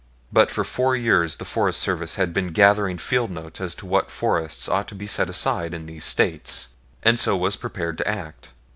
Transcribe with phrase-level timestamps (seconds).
[0.33, 4.09] But for four years the Forest Service had been gathering field notes as to what
[4.09, 6.69] forests ought to be set aside in these States,
[7.03, 8.49] and so was prepared to act.